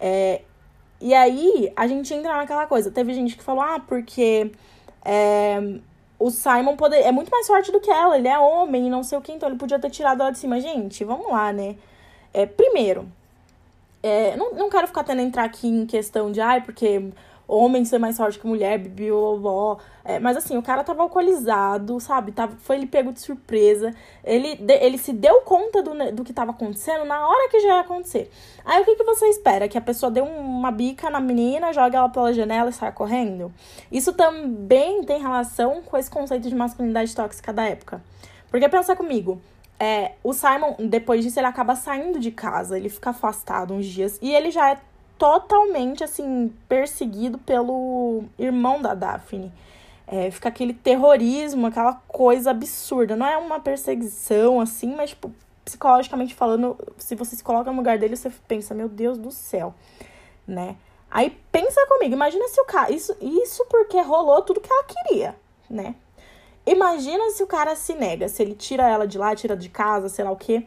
É, 0.00 0.40
e 1.00 1.14
aí, 1.14 1.72
a 1.76 1.86
gente 1.86 2.12
entra 2.12 2.36
naquela 2.36 2.66
coisa. 2.66 2.90
Teve 2.90 3.14
gente 3.14 3.36
que 3.36 3.42
falou, 3.42 3.62
ah, 3.62 3.80
porque 3.80 4.50
é, 5.04 5.78
o 6.18 6.30
Simon 6.30 6.76
poder, 6.76 7.02
é 7.02 7.12
muito 7.12 7.30
mais 7.30 7.46
forte 7.46 7.70
do 7.70 7.80
que 7.80 7.90
ela, 7.90 8.18
ele 8.18 8.28
é 8.28 8.38
homem 8.38 8.86
e 8.86 8.90
não 8.90 9.02
sei 9.04 9.16
o 9.16 9.20
que, 9.20 9.32
então 9.32 9.48
ele 9.48 9.58
podia 9.58 9.78
ter 9.78 9.90
tirado 9.90 10.22
ela 10.22 10.32
de 10.32 10.38
cima. 10.38 10.60
Gente, 10.60 11.04
vamos 11.04 11.30
lá, 11.30 11.52
né? 11.52 11.76
É, 12.34 12.46
primeiro, 12.46 13.08
é, 14.02 14.36
não, 14.36 14.52
não 14.52 14.70
quero 14.70 14.86
ficar 14.86 15.04
tendo 15.04 15.20
entrar 15.20 15.44
aqui 15.44 15.68
em 15.68 15.86
questão 15.86 16.32
de, 16.32 16.40
ai, 16.40 16.60
porque 16.62 17.10
homem 17.48 17.84
ser 17.84 17.98
mais 17.98 18.16
forte 18.16 18.38
que 18.38 18.46
mulher, 18.46 18.78
bibioló. 18.78 19.78
É, 20.04 20.18
mas 20.18 20.36
assim, 20.36 20.56
o 20.58 20.62
cara 20.62 20.84
tava 20.84 21.02
alcoolizado, 21.02 21.98
sabe? 21.98 22.30
Tava, 22.32 22.54
foi 22.58 22.76
ele 22.76 22.86
pego 22.86 23.10
de 23.12 23.20
surpresa. 23.20 23.94
Ele, 24.22 24.60
ele 24.68 24.98
se 24.98 25.12
deu 25.12 25.40
conta 25.40 25.82
do, 25.82 26.12
do 26.12 26.24
que 26.24 26.32
tava 26.32 26.50
acontecendo 26.50 27.06
na 27.06 27.26
hora 27.26 27.48
que 27.48 27.58
já 27.60 27.68
ia 27.68 27.80
acontecer. 27.80 28.30
Aí 28.64 28.82
o 28.82 28.84
que, 28.84 28.96
que 28.96 29.04
você 29.04 29.26
espera? 29.28 29.66
Que 29.66 29.78
a 29.78 29.80
pessoa 29.80 30.12
dê 30.12 30.20
uma 30.20 30.70
bica 30.70 31.08
na 31.08 31.20
menina, 31.20 31.72
joga 31.72 31.96
ela 31.96 32.08
pela 32.10 32.32
janela 32.32 32.68
e 32.68 32.72
saia 32.72 32.92
correndo? 32.92 33.52
Isso 33.90 34.12
também 34.12 35.02
tem 35.04 35.20
relação 35.20 35.82
com 35.82 35.96
esse 35.96 36.10
conceito 36.10 36.48
de 36.48 36.54
masculinidade 36.54 37.14
tóxica 37.16 37.52
da 37.52 37.64
época. 37.64 38.02
Porque 38.50 38.68
pensa 38.68 38.94
comigo, 38.94 39.40
é, 39.80 40.12
o 40.24 40.32
Simon, 40.32 40.74
depois 40.88 41.24
disso, 41.24 41.38
ele 41.38 41.46
acaba 41.46 41.76
saindo 41.76 42.18
de 42.18 42.30
casa, 42.30 42.76
ele 42.76 42.88
fica 42.88 43.10
afastado 43.10 43.72
uns 43.72 43.86
dias 43.86 44.18
e 44.20 44.34
ele 44.34 44.50
já 44.50 44.72
é 44.72 44.78
totalmente, 45.18 46.04
assim, 46.04 46.52
perseguido 46.68 47.36
pelo 47.38 48.24
irmão 48.38 48.80
da 48.80 48.94
Daphne. 48.94 49.52
É, 50.06 50.30
fica 50.30 50.48
aquele 50.48 50.72
terrorismo, 50.72 51.66
aquela 51.66 51.94
coisa 52.06 52.52
absurda. 52.52 53.16
Não 53.16 53.26
é 53.26 53.36
uma 53.36 53.60
perseguição, 53.60 54.60
assim, 54.60 54.94
mas, 54.94 55.10
tipo, 55.10 55.30
psicologicamente 55.64 56.34
falando, 56.34 56.78
se 56.96 57.14
você 57.14 57.36
se 57.36 57.44
coloca 57.44 57.70
no 57.70 57.76
lugar 57.76 57.98
dele, 57.98 58.16
você 58.16 58.30
pensa, 58.46 58.74
meu 58.74 58.88
Deus 58.88 59.18
do 59.18 59.30
céu, 59.30 59.74
né? 60.46 60.76
Aí 61.10 61.36
pensa 61.50 61.86
comigo, 61.88 62.14
imagina 62.14 62.46
se 62.48 62.60
o 62.60 62.64
cara. 62.64 62.92
Isso, 62.92 63.14
isso 63.20 63.66
porque 63.68 64.00
rolou 64.00 64.40
tudo 64.42 64.60
que 64.60 64.72
ela 64.72 64.84
queria, 64.84 65.36
né? 65.68 65.94
Imagina 66.66 67.30
se 67.30 67.42
o 67.42 67.46
cara 67.46 67.74
se 67.74 67.94
nega, 67.94 68.28
se 68.28 68.42
ele 68.42 68.54
tira 68.54 68.86
ela 68.88 69.06
de 69.06 69.18
lá, 69.18 69.34
tira 69.34 69.56
de 69.56 69.68
casa, 69.68 70.08
sei 70.08 70.24
lá 70.24 70.30
o 70.30 70.36
quê. 70.36 70.66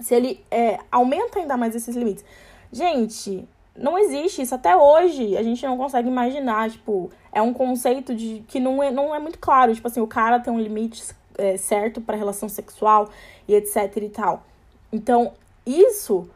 Se 0.00 0.14
ele 0.14 0.44
é, 0.50 0.80
aumenta 0.90 1.38
ainda 1.38 1.56
mais 1.56 1.76
esses 1.76 1.94
limites. 1.94 2.24
Gente, 2.72 3.48
não 3.76 3.98
existe 3.98 4.42
isso 4.42 4.54
até 4.54 4.76
hoje. 4.76 5.36
A 5.36 5.42
gente 5.42 5.64
não 5.64 5.76
consegue 5.76 6.08
imaginar, 6.08 6.70
tipo, 6.70 7.10
é 7.32 7.40
um 7.40 7.52
conceito 7.52 8.14
de 8.14 8.44
que 8.48 8.60
não 8.60 8.82
é, 8.82 8.90
não 8.90 9.14
é 9.14 9.18
muito 9.18 9.38
claro, 9.38 9.74
tipo 9.74 9.86
assim, 9.86 10.00
o 10.00 10.06
cara 10.06 10.38
tem 10.38 10.52
um 10.52 10.60
limite 10.60 11.02
é, 11.38 11.56
certo 11.56 12.00
para 12.00 12.16
relação 12.16 12.48
sexual 12.48 13.08
e 13.48 13.54
etc 13.54 13.96
e 13.96 14.08
tal. 14.08 14.44
Então, 14.92 15.32
isso 15.66 16.28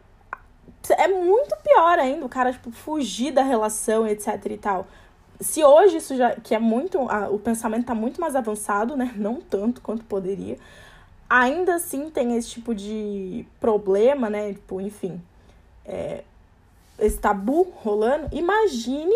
é 0.97 1.09
muito 1.09 1.55
pior 1.63 1.99
ainda, 1.99 2.25
o 2.25 2.29
cara 2.29 2.53
tipo 2.53 2.71
fugir 2.71 3.33
da 3.33 3.43
relação, 3.43 4.07
etc 4.07 4.45
e 4.47 4.57
tal. 4.57 4.87
Se 5.41 5.63
hoje 5.63 5.99
isso 5.99 6.17
já 6.17 6.35
que 6.37 6.55
é 6.55 6.59
muito, 6.59 6.99
a, 7.11 7.29
o 7.29 7.39
pensamento 7.39 7.87
tá 7.87 7.95
muito 7.95 8.21
mais 8.21 8.35
avançado, 8.35 8.97
né? 8.97 9.13
Não 9.17 9.41
tanto 9.41 9.81
quanto 9.83 10.05
poderia. 10.05 10.57
Ainda 11.29 11.75
assim 11.75 12.09
tem 12.09 12.37
esse 12.37 12.51
tipo 12.51 12.75
de 12.75 13.45
problema, 13.61 14.31
né? 14.31 14.53
Tipo, 14.55 14.81
enfim, 14.81 15.21
é, 15.85 16.23
esse 16.99 17.19
tabu 17.19 17.73
rolando, 17.83 18.29
imagine 18.33 19.15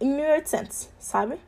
em 0.00 0.08
1800, 0.08 0.88
sabe? 0.98 1.38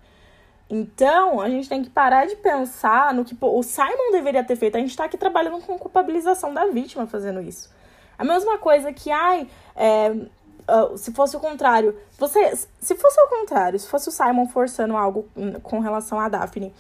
Então, 0.68 1.40
a 1.40 1.49
gente 1.49 1.68
tem 1.68 1.82
que 1.82 1.90
parar 1.90 2.26
de 2.26 2.37
pensar 2.37 3.12
no 3.12 3.25
que 3.25 3.34
pô, 3.34 3.58
o 3.58 3.62
Simon 3.62 4.12
deveria 4.12 4.44
ter 4.44 4.54
feito. 4.54 4.76
A 4.76 4.80
gente 4.80 4.96
tá 4.96 5.04
aqui 5.04 5.18
trabalhando 5.18 5.60
com 5.60 5.76
culpabilização 5.78 6.54
da 6.54 6.66
vítima 6.66 7.06
fazendo 7.06 7.40
isso. 7.40 7.68
A 8.16 8.25
mesma 8.25 8.56
coisa 8.56 8.92
que, 8.92 9.10
ai, 9.10 9.49
é, 9.75 10.10
uh, 10.10 10.96
se 10.96 11.12
fosse 11.12 11.37
o 11.37 11.40
contrário. 11.40 11.96
Você, 12.18 12.54
se 12.54 12.94
fosse 12.94 13.20
o 13.20 13.28
contrário, 13.28 13.78
se 13.78 13.88
fosse 13.88 14.08
o 14.08 14.12
Simon 14.12 14.46
forçando 14.46 14.96
algo 14.96 15.28
com 15.62 15.80
relação 15.80 16.20
a 16.20 16.28
Daphne, 16.28 16.72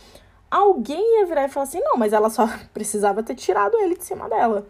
alguém 0.48 1.18
ia 1.18 1.26
virar 1.26 1.44
e 1.44 1.48
falar 1.48 1.64
assim: 1.64 1.80
não, 1.80 1.96
mas 1.96 2.12
ela 2.12 2.30
só 2.30 2.48
precisava 2.72 3.22
ter 3.22 3.34
tirado 3.34 3.76
ele 3.78 3.96
de 3.96 4.04
cima 4.04 4.28
dela. 4.28 4.66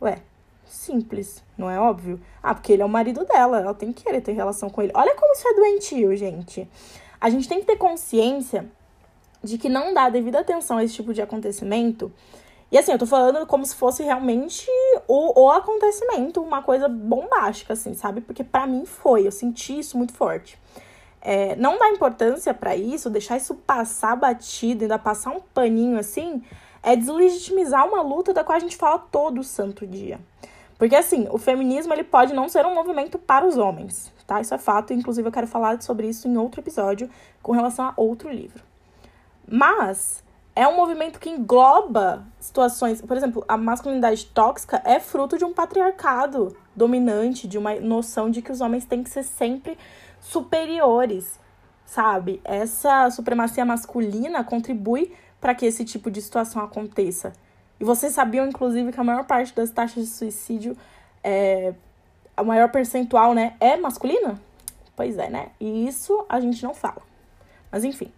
Ué, 0.00 0.22
Simples, 0.70 1.42
não 1.58 1.68
é 1.68 1.80
óbvio? 1.80 2.20
Ah, 2.40 2.54
porque 2.54 2.72
ele 2.72 2.82
é 2.82 2.84
o 2.84 2.88
marido 2.88 3.24
dela, 3.24 3.58
ela 3.60 3.74
tem 3.74 3.92
que 3.92 4.04
querer 4.04 4.20
ter 4.20 4.32
relação 4.32 4.70
com 4.70 4.80
ele. 4.80 4.92
Olha 4.94 5.16
como 5.16 5.32
isso 5.34 5.48
é 5.48 5.54
doentio, 5.54 6.16
gente. 6.16 6.68
A 7.20 7.28
gente 7.28 7.48
tem 7.48 7.58
que 7.58 7.66
ter 7.66 7.76
consciência 7.76 8.70
de 9.42 9.58
que 9.58 9.68
não 9.68 9.92
dá 9.92 10.08
devida 10.08 10.38
atenção 10.38 10.78
a 10.78 10.84
esse 10.84 10.94
tipo 10.94 11.12
de 11.12 11.20
acontecimento. 11.20 12.12
E 12.70 12.78
assim, 12.78 12.92
eu 12.92 12.98
tô 12.98 13.06
falando 13.06 13.44
como 13.48 13.66
se 13.66 13.74
fosse 13.74 14.04
realmente 14.04 14.68
o, 15.08 15.42
o 15.42 15.50
acontecimento, 15.50 16.40
uma 16.40 16.62
coisa 16.62 16.88
bombástica, 16.88 17.72
assim, 17.72 17.94
sabe? 17.94 18.20
Porque 18.20 18.44
para 18.44 18.64
mim 18.64 18.86
foi, 18.86 19.26
eu 19.26 19.32
senti 19.32 19.76
isso 19.76 19.98
muito 19.98 20.12
forte. 20.12 20.56
É, 21.20 21.56
não 21.56 21.78
dá 21.78 21.90
importância 21.90 22.54
para 22.54 22.76
isso, 22.76 23.10
deixar 23.10 23.36
isso 23.36 23.56
passar 23.56 24.14
batido, 24.14 24.84
ainda 24.84 25.00
passar 25.00 25.30
um 25.30 25.40
paninho 25.40 25.98
assim, 25.98 26.44
é 26.80 26.94
deslegitimizar 26.94 27.86
uma 27.88 28.02
luta 28.02 28.32
da 28.32 28.44
qual 28.44 28.56
a 28.56 28.60
gente 28.60 28.76
fala 28.76 28.98
todo 28.98 29.42
santo 29.42 29.84
dia. 29.84 30.20
Porque 30.80 30.96
assim, 30.96 31.28
o 31.30 31.36
feminismo 31.36 31.92
ele 31.92 32.02
pode 32.02 32.32
não 32.32 32.48
ser 32.48 32.64
um 32.64 32.74
movimento 32.74 33.18
para 33.18 33.46
os 33.46 33.58
homens, 33.58 34.10
tá? 34.26 34.40
Isso 34.40 34.54
é 34.54 34.56
fato, 34.56 34.94
inclusive 34.94 35.28
eu 35.28 35.30
quero 35.30 35.46
falar 35.46 35.82
sobre 35.82 36.08
isso 36.08 36.26
em 36.26 36.38
outro 36.38 36.62
episódio 36.62 37.10
com 37.42 37.52
relação 37.52 37.84
a 37.84 37.92
outro 37.98 38.30
livro. 38.30 38.64
Mas 39.46 40.24
é 40.56 40.66
um 40.66 40.74
movimento 40.74 41.20
que 41.20 41.28
engloba 41.28 42.26
situações, 42.38 43.02
por 43.02 43.14
exemplo, 43.14 43.44
a 43.46 43.58
masculinidade 43.58 44.24
tóxica 44.24 44.80
é 44.82 44.98
fruto 44.98 45.36
de 45.36 45.44
um 45.44 45.52
patriarcado 45.52 46.56
dominante, 46.74 47.46
de 47.46 47.58
uma 47.58 47.74
noção 47.74 48.30
de 48.30 48.40
que 48.40 48.50
os 48.50 48.62
homens 48.62 48.86
têm 48.86 49.02
que 49.02 49.10
ser 49.10 49.22
sempre 49.22 49.76
superiores, 50.18 51.38
sabe? 51.84 52.40
Essa 52.42 53.10
supremacia 53.10 53.66
masculina 53.66 54.42
contribui 54.42 55.12
para 55.38 55.54
que 55.54 55.66
esse 55.66 55.84
tipo 55.84 56.10
de 56.10 56.22
situação 56.22 56.64
aconteça. 56.64 57.34
E 57.80 57.84
vocês 57.84 58.12
sabiam, 58.12 58.46
inclusive, 58.46 58.92
que 58.92 59.00
a 59.00 59.04
maior 59.04 59.24
parte 59.24 59.54
das 59.54 59.70
taxas 59.70 60.04
de 60.04 60.10
suicídio, 60.10 60.76
é, 61.24 61.72
a 62.36 62.44
maior 62.44 62.70
percentual, 62.70 63.32
né, 63.32 63.54
é 63.58 63.76
masculina? 63.76 64.40
Pois 64.94 65.16
é, 65.16 65.30
né? 65.30 65.48
E 65.58 65.88
isso 65.88 66.26
a 66.28 66.38
gente 66.38 66.62
não 66.62 66.74
fala. 66.74 67.00
Mas 67.72 67.84
enfim. 67.84 68.12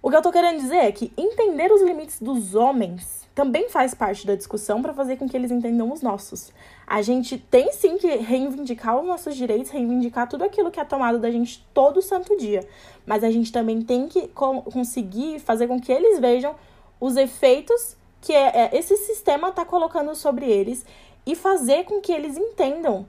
O 0.00 0.10
que 0.10 0.16
eu 0.16 0.22
tô 0.22 0.30
querendo 0.32 0.60
dizer 0.60 0.76
é 0.76 0.92
que 0.92 1.12
entender 1.16 1.72
os 1.72 1.82
limites 1.82 2.20
dos 2.20 2.54
homens 2.54 3.22
também 3.34 3.68
faz 3.68 3.94
parte 3.94 4.26
da 4.26 4.34
discussão 4.34 4.82
para 4.82 4.92
fazer 4.92 5.16
com 5.16 5.28
que 5.28 5.36
eles 5.36 5.50
entendam 5.50 5.90
os 5.92 6.02
nossos. 6.02 6.52
A 6.86 7.00
gente 7.02 7.38
tem 7.38 7.72
sim 7.72 7.96
que 7.96 8.08
reivindicar 8.16 8.98
os 8.98 9.06
nossos 9.06 9.36
direitos, 9.36 9.70
reivindicar 9.70 10.28
tudo 10.28 10.44
aquilo 10.44 10.70
que 10.70 10.80
é 10.80 10.84
tomado 10.84 11.18
da 11.18 11.30
gente 11.30 11.66
todo 11.72 12.02
santo 12.02 12.36
dia. 12.36 12.66
Mas 13.06 13.24
a 13.24 13.30
gente 13.30 13.50
também 13.50 13.80
tem 13.80 14.06
que 14.06 14.28
conseguir 14.28 15.38
fazer 15.38 15.66
com 15.66 15.80
que 15.80 15.90
eles 15.90 16.18
vejam 16.18 16.54
os 17.00 17.16
efeitos 17.16 17.96
que 18.22 18.32
é, 18.32 18.66
é, 18.66 18.78
esse 18.78 18.96
sistema 18.96 19.48
está 19.48 19.64
colocando 19.64 20.14
sobre 20.14 20.46
eles 20.46 20.86
e 21.26 21.34
fazer 21.36 21.84
com 21.84 22.00
que 22.00 22.12
eles 22.12 22.38
entendam 22.38 23.04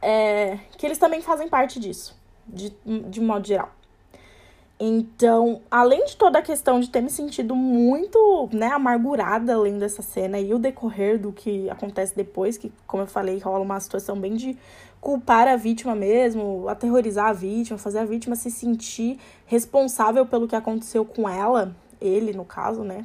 é, 0.00 0.58
que 0.76 0.84
eles 0.84 0.98
também 0.98 1.22
fazem 1.22 1.48
parte 1.48 1.78
disso, 1.78 2.16
de, 2.46 2.74
de 2.84 3.20
modo 3.20 3.46
geral. 3.46 3.70
Então, 4.80 5.60
além 5.70 6.04
de 6.06 6.16
toda 6.16 6.40
a 6.40 6.42
questão 6.42 6.80
de 6.80 6.90
ter 6.90 7.00
me 7.00 7.10
sentido 7.10 7.54
muito, 7.54 8.48
né, 8.52 8.66
amargurada 8.66 9.54
além 9.54 9.78
dessa 9.78 10.02
cena 10.02 10.40
e 10.40 10.52
o 10.52 10.58
decorrer 10.58 11.20
do 11.20 11.30
que 11.30 11.70
acontece 11.70 12.16
depois, 12.16 12.58
que, 12.58 12.72
como 12.84 13.04
eu 13.04 13.06
falei, 13.06 13.38
rola 13.38 13.60
uma 13.60 13.78
situação 13.78 14.18
bem 14.18 14.34
de 14.34 14.58
culpar 15.00 15.46
a 15.46 15.54
vítima 15.54 15.94
mesmo, 15.94 16.68
aterrorizar 16.68 17.26
a 17.26 17.32
vítima, 17.32 17.78
fazer 17.78 18.00
a 18.00 18.04
vítima 18.04 18.34
se 18.34 18.50
sentir 18.50 19.20
responsável 19.46 20.26
pelo 20.26 20.48
que 20.48 20.56
aconteceu 20.56 21.04
com 21.04 21.28
ela, 21.28 21.76
ele 22.00 22.32
no 22.32 22.44
caso, 22.44 22.82
né? 22.82 23.04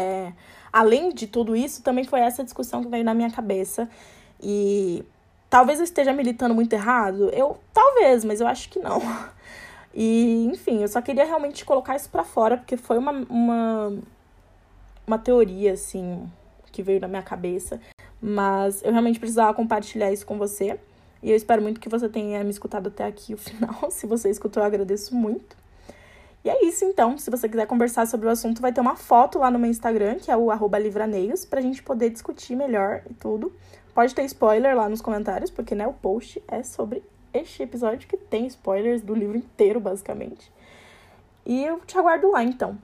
É, 0.00 0.32
além 0.72 1.10
de 1.10 1.26
tudo 1.26 1.54
isso, 1.54 1.82
também 1.82 2.04
foi 2.04 2.20
essa 2.20 2.42
discussão 2.44 2.82
que 2.82 2.88
veio 2.88 3.04
na 3.04 3.14
minha 3.14 3.30
cabeça. 3.30 3.88
E 4.42 5.04
talvez 5.48 5.78
eu 5.78 5.84
esteja 5.84 6.12
militando 6.12 6.54
muito 6.54 6.72
errado. 6.72 7.30
Eu, 7.30 7.58
talvez, 7.72 8.24
mas 8.24 8.40
eu 8.40 8.46
acho 8.46 8.68
que 8.68 8.78
não. 8.78 9.00
E, 9.92 10.44
enfim, 10.44 10.82
eu 10.82 10.88
só 10.88 11.02
queria 11.02 11.24
realmente 11.24 11.64
colocar 11.64 11.96
isso 11.96 12.08
para 12.08 12.24
fora, 12.24 12.56
porque 12.56 12.76
foi 12.76 12.96
uma, 12.96 13.12
uma, 13.28 13.92
uma 15.06 15.18
teoria, 15.18 15.72
assim, 15.72 16.30
que 16.70 16.82
veio 16.82 17.00
na 17.00 17.08
minha 17.08 17.22
cabeça. 17.22 17.80
Mas 18.22 18.82
eu 18.82 18.92
realmente 18.92 19.18
precisava 19.18 19.52
compartilhar 19.54 20.12
isso 20.12 20.24
com 20.24 20.38
você. 20.38 20.78
E 21.22 21.30
eu 21.30 21.36
espero 21.36 21.60
muito 21.60 21.80
que 21.80 21.88
você 21.88 22.08
tenha 22.08 22.42
me 22.44 22.50
escutado 22.50 22.88
até 22.88 23.04
aqui 23.04 23.34
o 23.34 23.38
final. 23.38 23.90
Se 23.90 24.06
você 24.06 24.30
escutou, 24.30 24.62
eu 24.62 24.66
agradeço 24.66 25.14
muito. 25.14 25.56
E 26.44 26.48
é 26.48 26.64
isso 26.64 26.84
então. 26.84 27.18
Se 27.18 27.30
você 27.30 27.48
quiser 27.48 27.66
conversar 27.66 28.06
sobre 28.06 28.26
o 28.26 28.30
assunto, 28.30 28.62
vai 28.62 28.72
ter 28.72 28.80
uma 28.80 28.96
foto 28.96 29.38
lá 29.38 29.50
no 29.50 29.58
meu 29.58 29.70
Instagram, 29.70 30.16
que 30.16 30.30
é 30.30 30.36
o 30.36 30.50
livraneios, 30.78 31.44
pra 31.44 31.60
gente 31.60 31.82
poder 31.82 32.10
discutir 32.10 32.56
melhor 32.56 33.02
e 33.10 33.14
tudo. 33.14 33.52
Pode 33.94 34.14
ter 34.14 34.24
spoiler 34.24 34.74
lá 34.74 34.88
nos 34.88 35.02
comentários, 35.02 35.50
porque 35.50 35.74
né, 35.74 35.86
o 35.86 35.92
post 35.92 36.42
é 36.48 36.62
sobre 36.62 37.02
este 37.34 37.62
episódio 37.62 38.08
que 38.08 38.16
tem 38.16 38.46
spoilers 38.46 39.02
do 39.02 39.14
livro 39.14 39.36
inteiro, 39.36 39.80
basicamente. 39.80 40.50
E 41.44 41.62
eu 41.64 41.80
te 41.80 41.98
aguardo 41.98 42.30
lá, 42.30 42.42
então. 42.42 42.78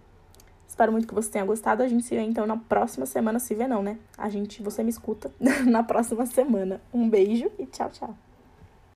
Espero 0.69 0.93
muito 0.93 1.09
que 1.09 1.15
você 1.15 1.31
tenha 1.31 1.45
gostado. 1.45 1.83
A 1.83 1.89
gente 1.89 2.05
se 2.05 2.15
vê 2.15 2.21
então 2.21 2.47
na 2.47 2.57
próxima 2.57 3.07
semana. 3.07 3.39
Se 3.39 3.55
vê 3.55 3.67
não, 3.67 3.83
né? 3.83 3.97
A 4.19 4.29
gente, 4.29 4.63
você 4.63 4.83
me 4.83 4.91
escuta 4.91 5.33
na 5.65 5.83
próxima 5.83 6.27
semana. 6.27 6.81
Um 6.93 7.09
beijo 7.09 7.51
e 7.59 7.67
tchau, 7.67 7.89
tchau. 7.91 8.26